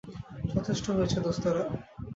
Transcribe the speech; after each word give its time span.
যথেষ্ট 0.51 0.85
হয়েছে, 0.91 1.17
দোস্তরা! 1.19 1.63